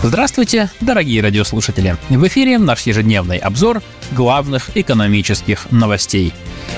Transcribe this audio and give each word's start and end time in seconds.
Здравствуйте, 0.00 0.70
дорогие 0.80 1.20
радиослушатели! 1.20 1.96
В 2.08 2.24
эфире 2.28 2.58
наш 2.58 2.82
ежедневный 2.82 3.36
обзор 3.36 3.82
главных 4.12 4.76
экономических 4.76 5.72
новостей. 5.72 6.32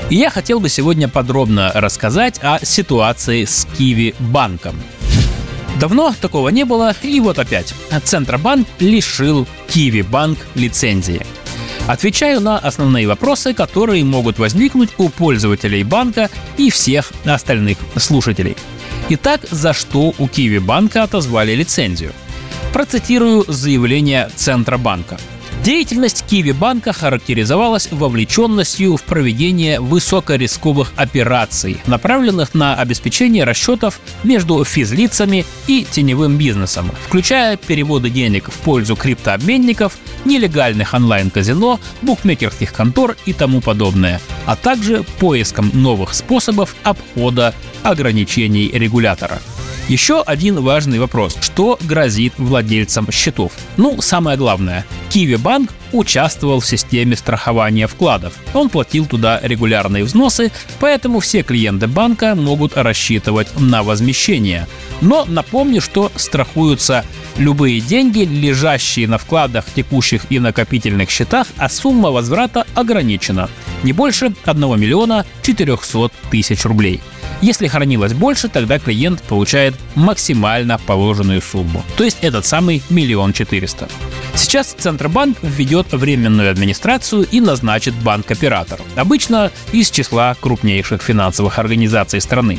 И 0.09 0.14
я 0.16 0.30
хотел 0.30 0.59
бы 0.59 0.71
сегодня 0.71 1.07
подробно 1.07 1.71
рассказать 1.75 2.40
о 2.43 2.64
ситуации 2.64 3.45
с 3.45 3.68
Киви 3.76 4.14
банком. 4.18 4.75
Давно 5.79 6.14
такого 6.18 6.48
не 6.48 6.64
было, 6.64 6.95
и 7.03 7.21
вот 7.21 7.39
опять. 7.39 7.75
Центробанк 8.04 8.67
лишил 8.79 9.46
Киви 9.68 10.00
банк 10.00 10.39
лицензии. 10.54 11.21
Отвечаю 11.87 12.40
на 12.40 12.57
основные 12.57 13.07
вопросы, 13.07 13.53
которые 13.53 14.03
могут 14.03 14.39
возникнуть 14.39 14.90
у 14.96 15.11
пользователей 15.11 15.82
банка 15.82 16.31
и 16.57 16.71
всех 16.71 17.12
остальных 17.26 17.76
слушателей. 17.96 18.57
Итак, 19.11 19.43
за 19.50 19.75
что 19.75 20.14
у 20.17 20.26
Киви 20.26 20.59
банка 20.59 21.03
отозвали 21.03 21.54
лицензию– 21.54 22.14
Процитирую 22.73 23.45
заявление 23.49 24.31
Центробанка. 24.37 25.19
Деятельность 25.65 26.25
Киви 26.25 26.53
банка 26.53 26.93
характеризовалась 26.93 27.89
вовлеченностью 27.91 28.96
в 28.96 29.03
проведение 29.03 29.81
высокорисковых 29.81 30.93
операций, 30.96 31.79
направленных 31.87 32.55
на 32.55 32.77
обеспечение 32.77 33.45
расчетов 33.45 34.01
между 34.23 34.65
физлицами 34.65 35.45
и 35.67 35.85
теневым 35.91 36.39
бизнесом, 36.39 36.91
включая 37.07 37.57
переводы 37.57 38.09
денег 38.09 38.51
в 38.51 38.55
пользу 38.61 38.97
криптообменников, 38.97 39.99
нелегальных 40.25 40.95
онлайн-казино, 40.95 41.81
букмекерских 42.03 42.73
контор 42.73 43.17
и 43.27 43.33
тому 43.33 43.61
подобное, 43.61 44.21
а 44.47 44.57
также 44.57 45.03
поиском 45.19 45.71
новых 45.75 46.15
способов 46.15 46.75
обхода 46.84 47.53
ограничений 47.83 48.71
регулятора. 48.73 49.41
Еще 49.91 50.23
один 50.23 50.61
важный 50.61 51.01
вопрос. 51.01 51.37
Что 51.41 51.77
грозит 51.83 52.35
владельцам 52.39 53.11
счетов? 53.11 53.51
Ну, 53.77 54.01
самое 54.01 54.39
главное. 54.39 54.87
Киви 55.09 55.35
Банк 55.35 55.73
участвовал 55.91 56.61
в 56.61 56.67
системе 56.67 57.17
страхования 57.17 57.89
вкладов. 57.89 58.35
Он 58.55 58.69
платил 58.69 59.05
туда 59.07 59.41
регулярные 59.43 60.05
взносы, 60.05 60.53
поэтому 60.79 61.19
все 61.19 61.43
клиенты 61.43 61.89
банка 61.89 62.37
могут 62.37 62.77
рассчитывать 62.77 63.49
на 63.59 63.83
возмещение. 63.83 64.69
Но 65.01 65.25
напомню, 65.25 65.81
что 65.81 66.13
страхуются 66.15 67.05
любые 67.37 67.81
деньги, 67.81 68.21
лежащие 68.21 69.09
на 69.09 69.19
вкладах, 69.19 69.65
текущих 69.75 70.23
и 70.31 70.39
накопительных 70.39 71.11
счетах, 71.11 71.49
а 71.57 71.69
сумма 71.69 72.13
возврата 72.13 72.65
ограничена– 72.77 73.51
не 73.83 73.93
больше 73.93 74.33
1 74.45 74.81
миллиона 74.81 75.25
400 75.43 76.11
тысяч 76.31 76.65
рублей. 76.65 77.01
Если 77.43 77.69
хранилось 77.69 78.13
больше, 78.13 78.49
тогда 78.49 78.79
клиент 78.79 79.23
получает 79.23 79.75
максимально 79.95 80.79
положенную 80.79 81.41
сумму, 81.41 81.83
то 81.97 82.05
есть 82.05 82.19
этот 82.21 82.45
самый 82.45 82.83
миллион 82.91 83.33
четыреста. 83.33 83.89
Сейчас 84.35 84.75
Центробанк 84.79 85.39
введет 85.43 85.93
временную 85.93 86.51
администрацию 86.51 87.27
и 87.31 87.41
назначит 87.41 87.95
банк-оператор, 87.95 88.81
обычно 88.95 89.51
из 89.73 89.91
числа 89.91 90.37
крупнейших 90.39 91.03
финансовых 91.03 91.59
организаций 91.59 92.21
страны. 92.21 92.59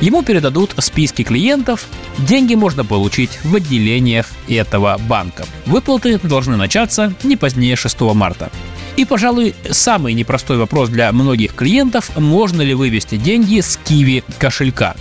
Ему 0.00 0.22
передадут 0.22 0.74
списки 0.78 1.22
клиентов, 1.22 1.86
деньги 2.18 2.54
можно 2.54 2.84
получить 2.84 3.38
в 3.44 3.54
отделениях 3.54 4.26
этого 4.48 4.98
банка. 4.98 5.44
Выплаты 5.66 6.18
должны 6.18 6.56
начаться 6.56 7.14
не 7.22 7.36
позднее 7.36 7.76
6 7.76 8.00
марта. 8.00 8.50
И, 8.96 9.04
пожалуй, 9.04 9.54
самый 9.70 10.12
непростой 10.12 10.58
вопрос 10.58 10.88
для 10.90 11.10
многих 11.12 11.54
клиентов– 11.54 12.10
можно 12.16 12.62
ли 12.62 12.74
вывести 12.74 13.16
деньги 13.16 13.60
с 13.60 13.78
Киви 13.82 14.22
кошелька? 14.38 14.94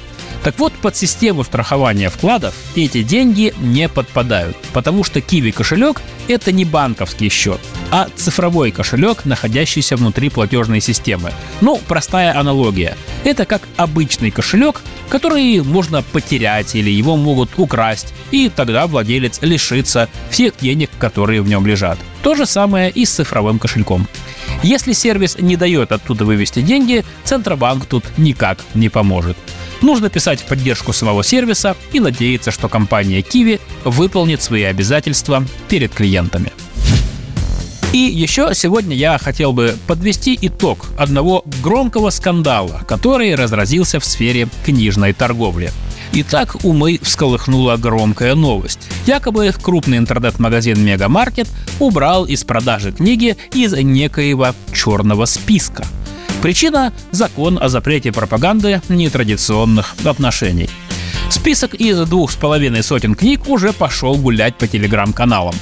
Так 0.44 0.58
вот, 0.58 0.74
под 0.74 0.96
систему 0.96 1.44
страхования 1.44 2.10
вкладов 2.10 2.56
эти 2.76 3.04
деньги 3.04 3.54
не 3.60 3.88
подпадают, 3.90 4.58
потому 4.74 5.04
что 5.04 5.20
Kiwi 5.20 5.52
кошелек– 5.52 6.02
это 6.28 6.52
не 6.52 6.66
банковский 6.66 7.30
счет, 7.30 7.60
а 7.92 8.08
цифровой 8.16 8.72
кошелек, 8.72 9.26
находящийся 9.26 9.98
внутри 9.98 10.30
платежной 10.30 10.82
системы. 10.82 11.32
Ну, 11.60 11.80
простая 11.88 12.38
аналогия. 12.38 12.98
Это 13.24 13.46
как 13.46 13.62
обычный 13.76 14.32
кошелек, 14.32 14.82
который 15.10 15.62
можно 15.62 16.02
потерять 16.02 16.74
или 16.74 16.90
его 16.90 17.18
могут 17.18 17.52
украсть, 17.58 18.14
и 18.32 18.50
тогда 18.50 18.88
владелец 18.88 19.40
лишится 19.42 20.10
всех 20.30 20.54
денег, 20.60 20.90
которые 20.98 21.42
в 21.42 21.48
нем 21.48 21.68
лежат. 21.68 22.00
То 22.24 22.34
же 22.34 22.46
самое 22.46 22.90
и 22.90 23.06
с 23.06 23.12
цифровым 23.12 23.60
кошельком. 23.60 24.08
Если 24.64 24.94
сервис 24.94 25.38
не 25.40 25.58
дает 25.58 25.92
оттуда 25.92 26.24
вывести 26.24 26.62
деньги, 26.62 27.04
Центробанк 27.26 27.86
тут 27.86 28.06
никак 28.18 28.60
не 28.74 28.90
поможет. 28.90 29.38
Нужно 29.82 30.10
писать 30.10 30.40
в 30.40 30.46
поддержку 30.46 30.94
самого 30.94 31.24
сервиса 31.24 31.76
и 31.92 32.00
надеяться, 32.00 32.52
что 32.52 32.70
компания 32.70 33.22
Kiwi 33.22 33.60
выполнит 33.84 34.42
свои 34.42 34.64
обязательства 34.64 35.44
перед 35.68 35.92
клиентами. 35.94 36.52
И 37.94 37.98
еще 37.98 38.52
сегодня 38.54 38.96
я 38.96 39.18
хотел 39.18 39.54
бы 39.54 39.76
подвести 39.88 40.38
итог 40.42 40.88
одного 40.98 41.44
громкого 41.62 42.10
скандала, 42.10 42.82
который 42.88 43.36
разразился 43.36 44.00
в 44.00 44.06
сфере 44.06 44.48
книжной 44.66 45.14
торговли. 45.14 45.72
Итак, 46.14 46.64
умы 46.64 47.00
всколыхнула 47.02 47.78
громкая 47.78 48.36
новость. 48.36 48.80
Якобы 49.06 49.54
крупный 49.62 49.98
интернет-магазин 49.98 50.80
Мегамаркет 50.84 51.48
убрал 51.80 52.26
из 52.26 52.44
продажи 52.44 52.92
книги 52.92 53.38
из 53.54 53.74
некоего 53.74 54.54
черного 54.74 55.26
списка– 55.26 55.86
Причина– 56.42 56.92
закон 57.12 57.60
о 57.62 57.70
запрете 57.70 58.12
пропаганды 58.12 58.82
нетрадиционных 58.90 59.94
отношений. 60.04 60.70
Список 61.30 61.76
из 61.76 62.00
двух 62.08 62.32
с 62.32 62.36
половиной 62.36 62.82
сотен 62.82 63.14
книг 63.14 63.48
уже 63.48 63.74
пошел 63.74 64.16
гулять 64.16 64.58
по 64.58 64.68
телеграм-каналам. 64.68 65.54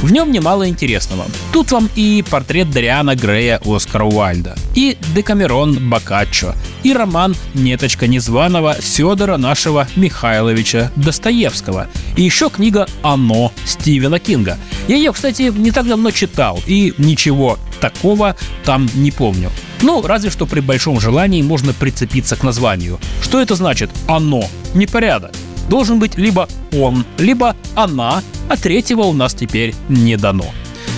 В 0.00 0.12
нем 0.12 0.30
немало 0.30 0.68
интересного. 0.68 1.24
Тут 1.52 1.72
вам 1.72 1.90
и 1.96 2.24
портрет 2.30 2.70
Дариана 2.70 3.16
Грея 3.16 3.60
Оскара 3.64 4.04
Уальда, 4.04 4.54
и 4.76 4.96
Декамерон 5.12 5.90
Бокаччо, 5.90 6.54
и 6.84 6.92
роман 6.92 7.34
«Неточка 7.54 8.06
незваного» 8.06 8.74
Федора 8.74 9.38
нашего 9.38 9.88
Михайловича 9.96 10.92
Достоевского, 10.94 11.88
и 12.16 12.22
еще 12.22 12.48
книга 12.48 12.86
«Оно» 13.02 13.52
Стивена 13.64 14.20
Кинга. 14.20 14.56
Я 14.86 14.96
ее, 14.96 15.12
кстати, 15.12 15.52
не 15.54 15.72
так 15.72 15.88
давно 15.88 16.12
читал, 16.12 16.60
и 16.68 16.94
ничего 16.96 17.58
такого 17.80 18.36
там 18.64 18.88
не 18.94 19.10
помню. 19.10 19.50
Ну, 19.82 20.00
разве 20.02 20.30
что 20.30 20.46
при 20.46 20.60
большом 20.60 21.00
желании 21.00 21.42
можно 21.42 21.72
прицепиться 21.72 22.36
к 22.36 22.44
названию. 22.44 23.00
Что 23.20 23.40
это 23.40 23.56
значит 23.56 23.90
«оно»? 24.06 24.44
Непорядок. 24.74 25.32
Должен 25.68 25.98
быть 25.98 26.16
либо 26.16 26.48
он, 26.72 27.04
либо 27.18 27.56
она, 27.74 28.22
а 28.48 28.56
третьего 28.56 29.02
у 29.02 29.12
нас 29.12 29.34
теперь 29.34 29.74
не 29.88 30.16
дано. 30.16 30.46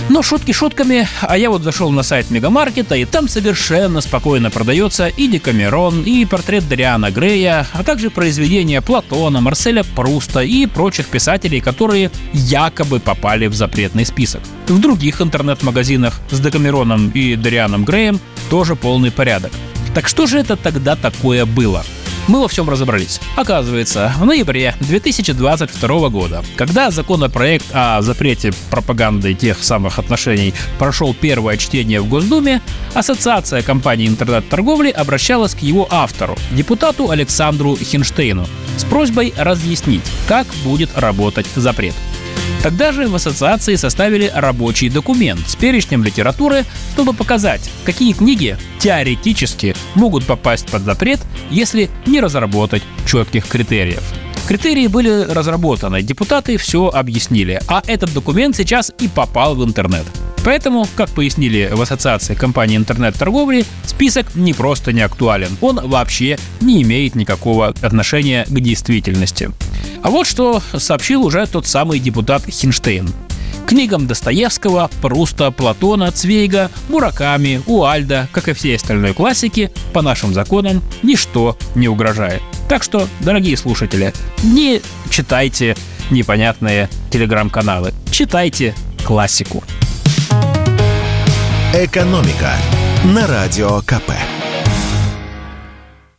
Но 0.09 0.21
шутки 0.21 0.51
шутками, 0.51 1.07
а 1.21 1.37
я 1.37 1.49
вот 1.49 1.63
зашел 1.63 1.89
на 1.89 2.03
сайт 2.03 2.31
Мегамаркета, 2.31 2.95
и 2.95 3.05
там 3.05 3.29
совершенно 3.29 4.01
спокойно 4.01 4.49
продается 4.49 5.07
и 5.07 5.27
Декамерон, 5.27 6.03
и 6.03 6.25
портрет 6.25 6.67
Дариана 6.67 7.11
Грея, 7.11 7.65
а 7.71 7.83
также 7.83 8.09
произведения 8.09 8.81
Платона, 8.81 9.39
Марселя 9.39 9.83
Пруста 9.95 10.41
и 10.41 10.65
прочих 10.65 11.07
писателей, 11.07 11.61
которые 11.61 12.11
якобы 12.33 12.99
попали 12.99 13.47
в 13.47 13.53
запретный 13.53 14.05
список. 14.05 14.41
В 14.67 14.79
других 14.79 15.21
интернет-магазинах 15.21 16.19
с 16.29 16.39
Декамероном 16.39 17.09
и 17.11 17.35
Дарианом 17.35 17.85
Греем 17.85 18.19
тоже 18.49 18.75
полный 18.75 19.11
порядок. 19.11 19.51
Так 19.93 20.07
что 20.07 20.25
же 20.25 20.39
это 20.39 20.57
тогда 20.57 20.95
такое 20.95 21.45
было? 21.45 21.85
Мы 22.27 22.41
во 22.41 22.47
всем 22.47 22.69
разобрались. 22.69 23.19
Оказывается, 23.35 24.13
в 24.17 24.25
ноябре 24.25 24.75
2022 24.81 26.09
года, 26.09 26.43
когда 26.55 26.91
законопроект 26.91 27.65
о 27.73 28.01
запрете 28.01 28.51
пропаганды 28.69 29.33
тех 29.33 29.63
самых 29.63 29.99
отношений 29.99 30.53
прошел 30.79 31.13
первое 31.13 31.57
чтение 31.57 32.01
в 32.01 32.07
Госдуме, 32.07 32.61
Ассоциация 32.93 33.61
компаний 33.61 34.07
интернет-торговли 34.07 34.89
обращалась 34.89 35.55
к 35.55 35.59
его 35.59 35.87
автору, 35.89 36.37
депутату 36.51 37.09
Александру 37.09 37.77
Хинштейну, 37.77 38.45
с 38.77 38.83
просьбой 38.83 39.33
разъяснить, 39.37 40.03
как 40.27 40.47
будет 40.63 40.97
работать 40.97 41.47
запрет. 41.55 41.95
Тогда 42.63 42.91
же 42.91 43.07
в 43.07 43.15
ассоциации 43.15 43.75
составили 43.75 44.31
рабочий 44.33 44.89
документ 44.89 45.41
с 45.47 45.55
перечнем 45.55 46.03
литературы, 46.03 46.65
чтобы 46.93 47.13
показать, 47.13 47.71
какие 47.85 48.13
книги 48.13 48.57
теоретически 48.79 49.75
могут 49.95 50.25
попасть 50.25 50.67
под 50.67 50.83
запрет, 50.83 51.19
если 51.49 51.89
не 52.05 52.19
разработать 52.21 52.83
четких 53.07 53.47
критериев. 53.47 54.03
Критерии 54.47 54.87
были 54.87 55.23
разработаны, 55.31 56.01
депутаты 56.01 56.57
все 56.57 56.89
объяснили, 56.89 57.61
а 57.67 57.81
этот 57.87 58.13
документ 58.13 58.55
сейчас 58.55 58.91
и 58.99 59.07
попал 59.07 59.55
в 59.55 59.63
интернет. 59.63 60.05
Поэтому, 60.43 60.87
как 60.95 61.09
пояснили 61.11 61.69
в 61.71 61.81
Ассоциации 61.81 62.33
компаний 62.33 62.75
интернет-торговли, 62.75 63.63
список 63.85 64.35
не 64.35 64.53
просто 64.53 64.91
не 64.91 65.01
актуален, 65.01 65.55
он 65.61 65.79
вообще 65.87 66.37
не 66.61 66.81
имеет 66.81 67.15
никакого 67.15 67.67
отношения 67.67 68.45
к 68.45 68.59
действительности. 68.59 69.51
А 70.03 70.09
вот 70.09 70.27
что 70.27 70.61
сообщил 70.77 71.23
уже 71.23 71.45
тот 71.47 71.67
самый 71.67 71.99
депутат 71.99 72.43
Хинштейн. 72.45 73.09
Книгам 73.67 74.07
Достоевского, 74.07 74.89
Пруста, 75.01 75.51
Платона, 75.51 76.11
Цвейга, 76.11 76.69
Мураками, 76.89 77.61
Уальда, 77.67 78.27
как 78.31 78.49
и 78.49 78.53
всей 78.53 78.75
остальной 78.75 79.13
классики, 79.13 79.71
по 79.93 80.01
нашим 80.01 80.33
законам 80.33 80.81
ничто 81.03 81.57
не 81.75 81.87
угрожает. 81.87 82.41
Так 82.67 82.83
что, 82.83 83.07
дорогие 83.21 83.55
слушатели, 83.55 84.13
не 84.43 84.81
читайте 85.09 85.77
непонятные 86.09 86.89
телеграм-каналы, 87.11 87.93
читайте 88.11 88.75
классику. 89.05 89.63
«Экономика» 91.73 92.51
на 93.05 93.25
Радио 93.27 93.79
КП. 93.81 94.11